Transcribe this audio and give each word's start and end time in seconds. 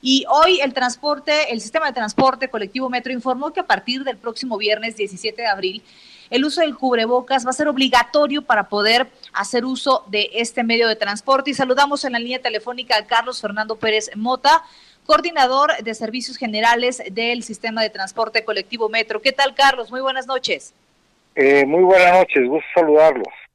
Y 0.00 0.24
hoy 0.28 0.60
el 0.60 0.74
transporte, 0.74 1.52
el 1.52 1.60
sistema 1.60 1.86
de 1.86 1.92
transporte 1.92 2.48
colectivo 2.48 2.88
Metro 2.88 3.12
informó 3.12 3.52
que 3.52 3.60
a 3.60 3.66
partir 3.66 4.04
del 4.04 4.16
próximo 4.16 4.56
viernes 4.56 4.96
17 4.96 5.42
de 5.42 5.48
abril 5.48 5.82
el 6.30 6.44
uso 6.44 6.60
del 6.60 6.76
cubrebocas 6.76 7.46
va 7.46 7.50
a 7.50 7.54
ser 7.54 7.68
obligatorio 7.68 8.42
para 8.42 8.68
poder 8.68 9.08
hacer 9.32 9.64
uso 9.64 10.04
de 10.08 10.30
este 10.34 10.62
medio 10.62 10.88
de 10.88 10.96
transporte. 10.96 11.50
Y 11.50 11.54
saludamos 11.54 12.04
en 12.04 12.12
la 12.12 12.18
línea 12.18 12.40
telefónica 12.40 12.96
a 12.96 13.06
Carlos 13.06 13.40
Fernando 13.40 13.76
Pérez 13.76 14.10
Mota, 14.14 14.62
coordinador 15.06 15.72
de 15.82 15.94
servicios 15.94 16.36
generales 16.36 17.02
del 17.10 17.42
sistema 17.42 17.82
de 17.82 17.90
transporte 17.90 18.44
colectivo 18.44 18.88
Metro. 18.88 19.22
¿Qué 19.22 19.32
tal, 19.32 19.54
Carlos? 19.54 19.90
Muy 19.90 20.00
buenas 20.00 20.26
noches. 20.26 20.74
Eh, 21.34 21.64
muy 21.64 21.82
buenas 21.82 22.12
noches, 22.12 22.46
gusto 22.46 22.66
saludarlos. 22.74 23.47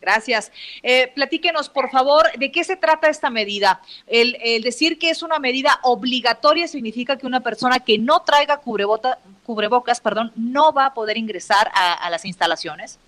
Gracias. 0.00 0.52
Eh, 0.82 1.10
platíquenos, 1.14 1.68
por 1.68 1.90
favor, 1.90 2.26
de 2.38 2.52
qué 2.52 2.62
se 2.64 2.76
trata 2.76 3.08
esta 3.08 3.30
medida. 3.30 3.80
El, 4.06 4.36
decir 4.62 4.98
que 4.98 5.10
es 5.10 5.22
una 5.22 5.38
medida 5.38 5.80
obligatoria 5.82 6.68
significa 6.68 7.16
que 7.16 7.26
una 7.26 7.40
persona 7.40 7.80
que 7.80 7.98
no 7.98 8.22
traiga 8.22 8.58
cubrebocas 8.58 10.00
perdón, 10.00 10.32
no 10.36 10.72
va 10.72 10.86
a 10.86 10.94
poder 10.94 11.16
ingresar 11.16 11.70
a, 11.74 12.08
las 12.10 12.24
instalaciones. 12.24 12.98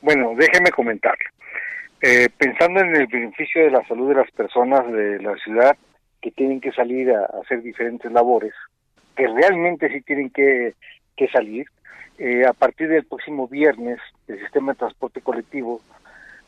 Bueno, 0.00 0.34
déjeme 0.36 0.70
comentar. 0.70 1.16
Eh, 2.00 2.28
pensando 2.36 2.80
en 2.80 2.94
el 2.94 3.06
beneficio 3.06 3.62
de 3.62 3.70
la 3.70 3.86
salud 3.88 4.08
de 4.10 4.14
las 4.14 4.30
personas 4.30 4.86
de 4.92 5.20
la 5.20 5.34
ciudad 5.36 5.76
que 6.20 6.30
tienen 6.30 6.60
que 6.60 6.72
salir 6.72 7.10
a, 7.10 7.24
hacer 7.42 7.62
diferentes 7.62 8.12
labores, 8.12 8.52
que 9.16 9.26
realmente 9.26 9.88
sí 9.88 10.00
tienen 10.02 10.30
que 10.30 10.74
salir, 11.32 11.66
eh, 12.18 12.44
a 12.44 12.52
partir 12.52 12.88
del 12.88 13.04
próximo 13.04 13.46
viernes 13.46 14.00
el 14.28 14.38
sistema 14.40 14.72
de 14.72 14.78
transporte 14.78 15.20
colectivo 15.20 15.80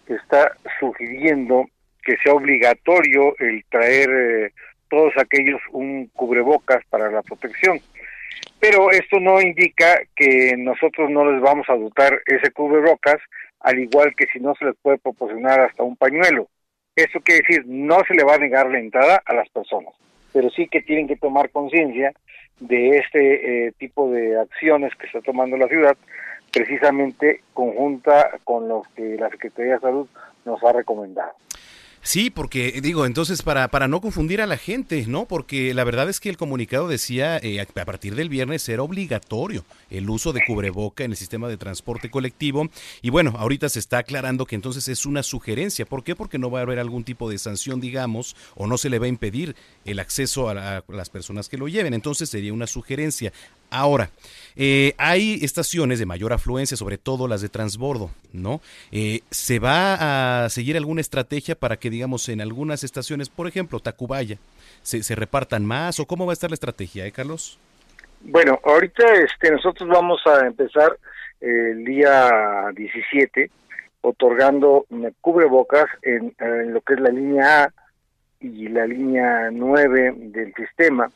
está 0.07 0.53
sugiriendo 0.79 1.67
que 2.03 2.17
sea 2.23 2.35
obligatorio 2.35 3.35
el 3.39 3.65
traer 3.69 4.11
eh, 4.11 4.53
todos 4.89 5.13
aquellos 5.17 5.61
un 5.73 6.11
cubrebocas 6.15 6.85
para 6.91 7.11
la 7.11 7.23
protección. 7.23 7.81
Pero 8.59 8.91
esto 8.91 9.21
no 9.21 9.41
indica 9.41 10.01
que 10.15 10.55
nosotros 10.57 11.11
no 11.11 11.31
les 11.31 11.41
vamos 11.41 11.67
a 11.69 11.77
dotar 11.77 12.21
ese 12.27 12.51
cubrebocas, 12.51 13.19
al 13.61 13.79
igual 13.79 14.15
que 14.17 14.27
si 14.27 14.41
no 14.41 14.55
se 14.55 14.67
les 14.67 14.77
puede 14.83 14.99
proporcionar 14.99 15.61
hasta 15.61 15.83
un 15.83 15.97
pañuelo. 15.97 16.49
Eso 16.97 17.21
quiere 17.21 17.43
decir, 17.47 17.65
no 17.67 18.01
se 18.07 18.15
le 18.15 18.25
va 18.25 18.35
a 18.35 18.39
negar 18.39 18.69
la 18.69 18.79
entrada 18.79 19.23
a 19.25 19.35
las 19.35 19.49
personas, 19.49 19.95
pero 20.33 20.51
sí 20.51 20.67
que 20.69 20.83
tienen 20.83 21.07
que 21.07 21.17
tomar 21.17 21.51
conciencia 21.51 22.13
de 22.59 22.99
este 22.99 23.67
eh, 23.69 23.73
tipo 23.79 24.11
de 24.11 24.39
acciones 24.39 24.95
que 24.97 25.07
está 25.07 25.21
tomando 25.23 25.57
la 25.57 25.69
ciudad, 25.69 25.97
precisamente 26.53 27.43
conjunta 27.55 28.39
con 28.45 28.69
los 28.69 28.87
que 28.89 29.17
la 29.17 29.31
Secretaría 29.31 29.75
de 29.75 29.81
Salud 29.81 30.07
nos 30.45 30.63
ha 30.65 30.73
recomendado. 30.73 31.33
Sí, 32.03 32.31
porque 32.31 32.81
digo, 32.83 33.05
entonces 33.05 33.43
para, 33.43 33.69
para 33.69 33.87
no 33.87 34.01
confundir 34.01 34.41
a 34.41 34.47
la 34.47 34.57
gente, 34.57 35.05
¿no? 35.07 35.27
Porque 35.27 35.75
la 35.75 35.85
verdad 35.85 36.09
es 36.09 36.19
que 36.19 36.31
el 36.31 36.39
comunicado 36.39 36.89
decía 36.89 37.37
eh, 37.37 37.61
a 37.61 37.85
partir 37.85 38.15
del 38.15 38.31
viernes 38.31 38.67
era 38.71 38.83
obligatorio 38.83 39.65
el 39.91 40.09
uso 40.09 40.33
de 40.33 40.41
cubreboca 40.47 41.05
en 41.05 41.11
el 41.11 41.17
sistema 41.19 41.47
de 41.47 41.59
transporte 41.59 42.11
colectivo 42.11 42.71
y 43.03 43.11
bueno, 43.11 43.35
ahorita 43.37 43.69
se 43.69 43.81
está 43.81 43.99
aclarando 43.99 44.47
que 44.47 44.55
entonces 44.55 44.89
es 44.89 45.05
una 45.05 45.23
sugerencia. 45.23 45.85
¿Por 45.85 46.03
qué? 46.03 46.17
Porque 46.17 46.39
no 46.39 46.51
va 46.51 46.61
a 46.61 46.63
haber 46.63 46.79
algún 46.79 47.05
tipo 47.05 47.29
de 47.29 47.37
sanción, 47.37 47.83
digamos, 47.83 48.35
o 48.57 48.67
no 48.67 48.79
se 48.79 48.89
le 48.89 48.99
va 48.99 49.05
a 49.05 49.11
impedir 49.11 49.55
el 49.85 49.99
acceso 50.01 50.49
a 50.49 50.83
las 50.89 51.11
personas 51.11 51.51
que 51.51 51.59
lo 51.59 51.69
lleven. 51.69 51.93
Entonces 51.93 52.31
sería 52.31 52.55
una 52.55 52.67
sugerencia. 52.67 53.31
Ahora, 53.71 54.11
eh, 54.57 54.95
hay 54.99 55.39
estaciones 55.43 55.99
de 55.99 56.07
mayor 56.07 56.33
afluencia, 56.33 56.77
sobre 56.77 56.99
todo 56.99 57.29
las 57.29 57.41
de 57.41 57.49
transbordo, 57.49 58.11
¿no? 58.33 58.61
Eh, 58.91 59.21
¿Se 59.31 59.59
va 59.59 60.45
a 60.45 60.49
seguir 60.49 60.77
alguna 60.77 61.01
estrategia 61.01 61.55
para 61.55 61.77
que, 61.77 61.89
digamos, 61.89 62.29
en 62.29 62.41
algunas 62.41 62.85
estaciones, 62.85 63.29
por 63.29 63.47
ejemplo, 63.47 63.81
Tacubaya, 63.81 64.39
se, 64.83 65.03
se 65.03 65.15
repartan 65.15 65.65
más 65.65 66.01
o 66.01 66.07
cómo 66.07 66.27
va 66.27 66.33
a 66.33 66.35
estar 66.35 66.51
la 66.51 66.55
estrategia, 66.55 67.07
eh, 67.07 67.13
Carlos? 67.13 67.59
Bueno, 68.23 68.61
ahorita 68.65 69.15
este, 69.15 69.51
nosotros 69.51 69.89
vamos 69.89 70.21
a 70.27 70.47
empezar 70.47 70.97
el 71.41 71.85
día 71.85 72.31
17 72.75 73.51
otorgando 74.03 74.85
cubrebocas 75.21 75.87
en, 76.03 76.35
en 76.39 76.75
lo 76.75 76.81
que 76.83 76.95
es 76.95 77.01
la 77.01 77.11
línea 77.11 77.65
A 77.65 77.73
y 78.41 78.69
la 78.69 78.87
línea 78.87 79.49
9 79.51 80.15
del 80.17 80.53
sistema 80.55 81.11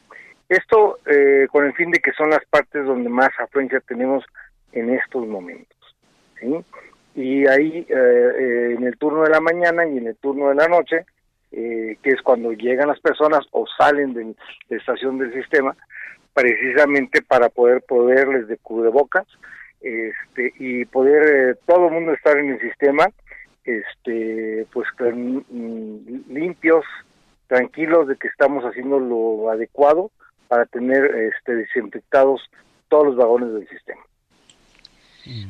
esto 0.48 0.98
eh, 1.06 1.46
con 1.50 1.64
el 1.64 1.72
fin 1.74 1.90
de 1.90 2.00
que 2.00 2.12
son 2.12 2.30
las 2.30 2.44
partes 2.46 2.84
donde 2.84 3.08
más 3.08 3.30
afluencia 3.38 3.80
tenemos 3.80 4.24
en 4.72 4.90
estos 4.90 5.26
momentos. 5.26 5.68
Y 7.14 7.46
ahí 7.46 7.86
eh, 7.88 7.94
eh, 7.94 8.74
en 8.76 8.84
el 8.84 8.98
turno 8.98 9.22
de 9.22 9.30
la 9.30 9.40
mañana 9.40 9.86
y 9.86 9.96
en 9.96 10.08
el 10.08 10.16
turno 10.16 10.48
de 10.48 10.56
la 10.56 10.68
noche, 10.68 11.06
que 11.50 12.10
es 12.10 12.20
cuando 12.22 12.52
llegan 12.52 12.88
las 12.88 12.98
personas 12.98 13.46
o 13.52 13.64
salen 13.78 14.12
de, 14.12 14.34
la 14.68 14.76
estación 14.76 15.18
del 15.18 15.32
sistema, 15.32 15.76
precisamente 16.32 17.22
para 17.22 17.48
poder 17.48 17.82
poderles 17.82 18.48
de 18.48 18.56
cubrebocas 18.56 19.24
este, 19.80 20.52
y 20.58 20.84
poder 20.86 21.56
todo 21.64 21.86
el 21.86 21.92
mundo 21.92 22.12
estar 22.12 22.36
en 22.38 22.50
el 22.50 22.60
sistema 22.60 23.06
este 23.64 24.66
pues 24.72 24.88
limpios 26.28 26.84
tranquilos 27.46 28.08
de 28.08 28.16
que 28.16 28.26
estamos 28.28 28.64
haciendo 28.64 28.98
lo 28.98 29.48
adecuado 29.50 30.10
para 30.54 30.66
tener 30.66 31.04
este, 31.06 31.52
desinfectados 31.52 32.40
todos 32.88 33.06
los 33.06 33.16
vagones 33.16 33.52
del 33.54 33.68
sistema. 33.68 34.00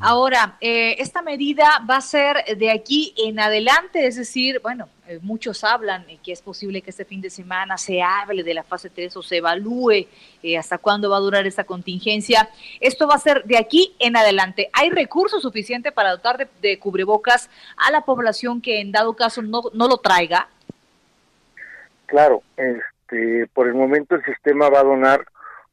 Ahora, 0.01 0.57
eh, 0.63 0.97
esta 0.99 1.21
medida 1.21 1.85
va 1.91 1.97
a 1.97 2.01
ser 2.01 2.43
de 2.57 2.71
aquí 2.71 3.13
en 3.19 3.39
adelante, 3.39 4.07
es 4.07 4.17
decir, 4.17 4.61
bueno, 4.63 4.89
eh, 5.07 5.19
muchos 5.21 5.63
hablan 5.63 6.07
que 6.25 6.33
es 6.33 6.41
posible 6.41 6.81
que 6.81 6.89
este 6.89 7.05
fin 7.05 7.21
de 7.21 7.29
semana 7.29 7.77
se 7.77 8.01
hable 8.01 8.43
de 8.43 8.55
la 8.55 8.63
fase 8.63 8.89
3 8.89 9.15
o 9.19 9.23
se 9.23 9.37
evalúe 9.37 10.07
eh, 10.43 10.57
hasta 10.57 10.79
cuándo 10.79 11.11
va 11.11 11.19
a 11.19 11.21
durar 11.21 11.47
esta 11.47 11.65
contingencia. 11.65 12.49
Esto 12.81 13.07
va 13.07 13.17
a 13.17 13.19
ser 13.19 13.45
de 13.45 13.59
aquí 13.59 13.95
en 13.99 14.17
adelante. 14.17 14.71
¿Hay 14.73 14.89
recursos 14.89 15.43
suficientes 15.43 15.93
para 15.93 16.13
dotar 16.13 16.39
de, 16.39 16.49
de, 16.63 16.79
cubrebocas 16.79 17.51
a 17.77 17.91
la 17.91 18.07
población 18.07 18.63
que 18.63 18.81
en 18.81 18.91
dado 18.91 19.13
caso 19.13 19.43
no, 19.43 19.65
no 19.75 19.87
lo 19.87 19.99
traiga? 19.99 20.49
Claro, 22.07 22.43
este, 23.15 23.47
por 23.53 23.67
el 23.67 23.75
momento 23.75 24.15
el 24.15 24.25
sistema 24.25 24.69
va 24.69 24.81
a 24.81 24.85
donar 24.85 25.25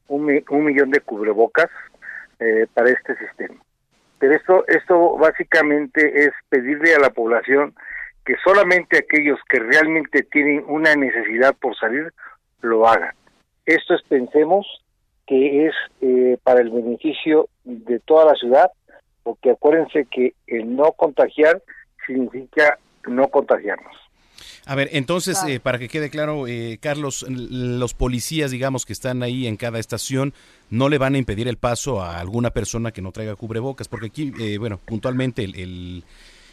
un, 0.08 0.26
millón 0.26 0.90
de 0.90 1.00
cubrebocas 1.00 1.70
eh, 2.38 2.66
para 2.72 2.90
este 2.90 3.16
sistema. 3.16 3.56
Pero 4.18 4.34
esto, 4.34 4.64
esto 4.68 5.16
básicamente 5.16 6.26
es 6.26 6.32
pedirle 6.48 6.94
a 6.94 7.00
la 7.00 7.10
población 7.10 7.74
que 8.24 8.36
solamente 8.44 8.98
aquellos 8.98 9.40
que 9.48 9.58
realmente 9.58 10.22
tienen 10.22 10.64
una 10.68 10.94
necesidad 10.94 11.56
por 11.60 11.76
salir 11.76 12.12
lo 12.60 12.86
hagan. 12.86 13.14
Esto 13.66 13.94
es, 13.94 14.02
pensemos, 14.02 14.66
que 15.26 15.66
es 15.66 15.74
eh, 16.00 16.36
para 16.42 16.60
el 16.60 16.70
beneficio 16.70 17.48
de 17.64 17.98
toda 18.00 18.26
la 18.26 18.34
ciudad, 18.34 18.70
porque 19.22 19.50
acuérdense 19.50 20.06
que 20.10 20.34
el 20.46 20.76
no 20.76 20.92
contagiar 20.92 21.62
significa 22.06 22.78
no 23.06 23.28
contagiarnos. 23.28 23.96
A 24.64 24.76
ver, 24.76 24.90
entonces, 24.92 25.42
eh, 25.48 25.58
para 25.58 25.78
que 25.78 25.88
quede 25.88 26.08
claro, 26.08 26.46
eh, 26.46 26.78
Carlos, 26.80 27.26
los 27.28 27.94
policías, 27.94 28.52
digamos, 28.52 28.86
que 28.86 28.92
están 28.92 29.22
ahí 29.22 29.46
en 29.48 29.56
cada 29.56 29.80
estación, 29.80 30.34
no 30.70 30.88
le 30.88 30.98
van 30.98 31.16
a 31.16 31.18
impedir 31.18 31.48
el 31.48 31.56
paso 31.56 32.00
a 32.00 32.20
alguna 32.20 32.50
persona 32.50 32.92
que 32.92 33.02
no 33.02 33.10
traiga 33.10 33.34
cubrebocas, 33.34 33.88
porque 33.88 34.06
aquí, 34.06 34.32
eh, 34.40 34.58
bueno, 34.58 34.78
puntualmente 34.84 35.42
el, 35.42 36.04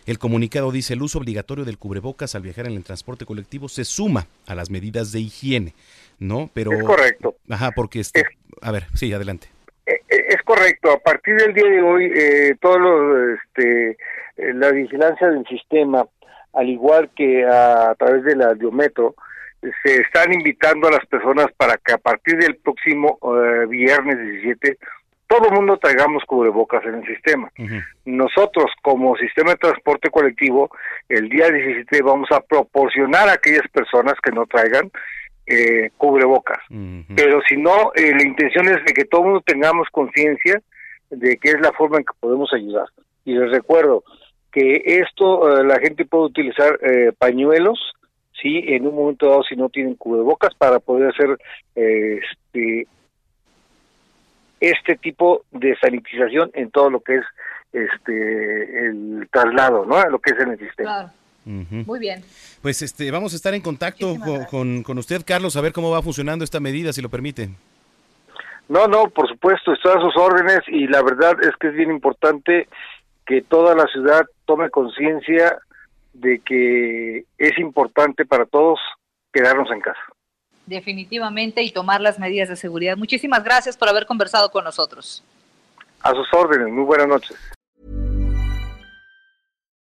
el, 0.08 0.20
comunicado 0.20 0.72
dice, 0.72 0.94
el 0.94 1.04
uso 1.04 1.20
obligatorio 1.20 1.66
del 1.66 1.78
cubrebocas 1.78 2.34
al 2.34 2.42
viajar 2.42 2.66
en 2.66 2.74
el 2.74 2.84
transporte 2.84 3.26
colectivo 3.26 3.70
se 3.70 3.86
suma 3.86 4.26
a 4.48 4.56
las 4.56 4.72
medidas 4.72 5.12
de 5.12 5.20
higiene, 5.20 5.76
¿no? 6.18 6.50
Pero... 6.54 6.72
Es 6.72 6.84
correcto. 6.84 7.36
Ajá, 7.48 7.72
porque... 7.76 8.00
Este, 8.00 8.24
a 8.62 8.72
ver, 8.72 8.88
sí, 8.96 9.14
adelante. 9.14 9.50
Es 9.86 10.42
correcto. 10.44 10.92
A 10.92 11.00
partir 11.00 11.36
del 11.36 11.54
día 11.54 11.70
de 11.70 11.82
hoy, 11.82 12.12
eh, 12.16 12.56
todos 12.60 12.80
los, 12.80 13.40
este, 13.40 13.98
la 14.54 14.72
vigilancia 14.72 15.28
del 15.28 15.46
sistema 15.48 16.08
al 16.54 16.70
igual 16.70 17.10
que 17.16 17.46
a, 17.46 17.96
través 17.98 18.24
de 18.24 18.36
la 18.36 18.54
Diometro, 18.54 19.16
se 19.84 20.02
están 20.02 20.34
invitando 20.34 20.88
a 20.88 20.92
las 20.92 21.06
personas 21.06 21.48
para 21.58 21.78
que 21.78 21.94
a 21.94 21.98
partir 21.98 22.38
del 22.38 22.56
próximo 22.58 23.20
eh, 23.22 23.66
viernes 23.68 24.18
17 24.18 24.78
todo 25.30 25.48
el 25.48 25.54
mundo 25.54 25.78
traigamos 25.78 26.24
cubrebocas 26.26 26.84
en 26.86 26.96
el 26.96 27.06
sistema. 27.06 27.52
Nosotros, 28.04 28.66
como 28.82 29.16
sistema 29.16 29.52
de 29.52 29.58
transporte 29.58 30.10
colectivo, 30.10 30.72
el 31.08 31.30
día 31.30 31.52
17 31.52 32.02
vamos 32.02 32.30
a 32.32 32.42
proporcionar 32.42 33.30
a 33.30 33.34
aquellas 33.34 33.68
personas 33.72 34.16
que 34.24 34.32
no 34.32 34.48
traigan 34.48 34.90
eh, 35.46 35.92
cubrebocas. 35.98 36.58
Pero 37.16 37.42
si 37.48 37.58
no, 37.58 37.92
eh, 37.94 38.12
la 38.16 38.24
intención 38.24 38.70
es 38.70 38.84
de 38.86 38.94
que 38.94 39.06
todo 39.06 39.22
el 39.22 39.28
mundo 39.28 39.44
tengamos 39.46 39.88
conciencia 39.92 40.60
de 41.12 41.38
que 41.38 41.50
es 41.50 41.62
la 41.62 41.74
forma 41.74 41.98
en 41.98 42.06
que 42.06 42.14
podemos 42.20 42.52
ayudar. 42.52 42.88
Y 43.24 43.34
les 43.34 43.52
recuerdo 43.52 44.04
que 44.52 44.82
esto, 44.86 45.60
eh, 45.60 45.64
la 45.64 45.80
gente 45.80 46.06
puede 46.06 46.26
utilizar 46.26 46.80
pañuelos, 47.18 47.80
sí, 48.42 48.64
en 48.68 48.88
un 48.88 48.96
momento 48.96 49.30
dado 49.30 49.44
si 49.44 49.56
no 49.56 49.70
tienen 49.70 49.96
cubrebocas 49.96 50.54
para 50.56 50.80
poder 50.80 51.10
hacer 51.10 51.38
este 51.76 52.88
este 54.60 54.98
tipo 54.98 55.46
de 55.52 55.78
sanitización 55.78 56.52
en 56.54 56.70
todo 56.70 56.90
lo 56.90 57.00
que 57.00 57.16
es 57.16 57.26
este 57.72 58.88
el 58.88 59.28
traslado, 59.32 59.86
¿no? 59.86 60.02
Lo 60.10 60.20
que 60.20 60.32
es 60.32 60.40
en 60.40 60.52
el 60.52 60.60
sistema. 60.60 60.90
Claro. 60.90 61.10
Muy 61.46 62.00
bien. 62.00 62.22
Pues 62.62 62.82
este 62.82 63.10
vamos 63.10 63.34
a 63.34 63.36
estar 63.36 63.54
en 63.54 63.62
contacto 63.62 64.16
con, 64.50 64.84
con, 64.84 64.98
usted, 64.98 65.24
Carlos, 65.26 65.56
a 65.56 65.62
ver 65.62 65.74
cómo 65.74 65.90
va 65.90 66.02
funcionando 66.02 66.44
esta 66.44 66.60
medida, 66.60 66.94
si 66.94 67.02
lo 67.02 67.10
permite. 67.10 67.50
No, 68.68 68.86
no, 68.88 69.10
por 69.10 69.28
supuesto, 69.28 69.74
estoy 69.74 69.94
a 69.98 70.02
sus 70.02 70.16
órdenes 70.16 70.60
y 70.68 70.86
la 70.88 71.02
verdad 71.02 71.34
es 71.42 71.56
que 71.60 71.70
es 71.70 71.74
bien 71.74 71.90
importante 71.90 72.68
que 73.26 73.42
toda 73.42 73.74
la 73.74 73.86
ciudad 73.88 74.26
tome 74.50 74.72
conciencia 74.72 75.60
de 76.14 76.40
que 76.40 77.24
es 77.38 77.60
importante 77.60 78.26
para 78.26 78.48
todos 78.48 78.80
quedarnos 79.32 79.70
en 79.70 79.80
casa 79.80 80.02
definitivamente 80.66 81.62
y 81.64 81.72
tomar 81.72 82.00
las 82.00 82.20
medidas 82.20 82.50
de 82.50 82.56
seguridad. 82.56 82.96
Muchísimas 82.96 83.44
gracias 83.44 83.76
por 83.76 83.90
haber 83.90 84.06
conversado 84.06 84.52
con 84.52 84.64
nosotros. 84.64 85.24
A 86.02 86.12
sus 86.12 86.28
órdenes, 86.34 86.72
muy 86.72 86.84
buenas 86.84 87.08
noches. 87.08 87.38